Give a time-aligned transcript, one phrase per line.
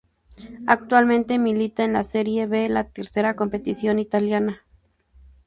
[0.65, 4.63] Actualmente milita en la Serie B, la tercera competición italiana.